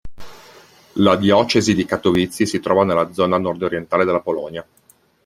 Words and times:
La 0.93 1.15
Diocesi 1.15 1.75
di 1.75 1.85
Katowice 1.85 2.47
si 2.47 2.59
trova 2.59 2.83
nella 2.83 3.13
zona 3.13 3.37
nordorientale 3.37 4.03
della 4.03 4.19
Polonia. 4.19 4.65